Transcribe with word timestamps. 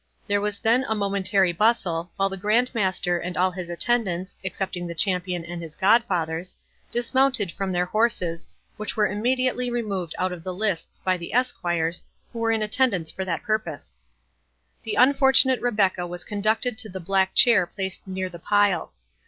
There 0.25 0.41
was 0.41 0.57
then 0.57 0.83
a 0.89 0.95
momentary 0.95 1.51
bustle, 1.53 2.11
while 2.15 2.27
the 2.29 2.35
Grand 2.35 2.73
Master 2.73 3.19
and 3.19 3.37
all 3.37 3.51
his 3.51 3.69
attendants, 3.69 4.35
excepting 4.43 4.87
the 4.87 4.95
champion 4.95 5.45
and 5.45 5.61
his 5.61 5.75
godfathers, 5.75 6.55
dismounted 6.89 7.51
from 7.51 7.71
their 7.71 7.85
horses, 7.85 8.47
which 8.77 8.97
were 8.97 9.05
immediately 9.05 9.69
removed 9.69 10.15
out 10.17 10.31
of 10.33 10.43
the 10.43 10.55
lists 10.55 10.97
by 11.03 11.17
the 11.17 11.35
esquires, 11.35 12.01
who 12.33 12.39
were 12.39 12.51
in 12.51 12.63
attendance 12.63 13.11
for 13.11 13.23
that 13.25 13.43
purpose. 13.43 13.95
The 14.81 14.95
unfortunate 14.95 15.61
Rebecca 15.61 16.07
was 16.07 16.23
conducted 16.23 16.79
to 16.79 16.89
the 16.89 16.99
black 16.99 17.35
chair 17.35 17.67
placed 17.67 18.07
near 18.07 18.27
the 18.27 18.39
pile. 18.39 18.93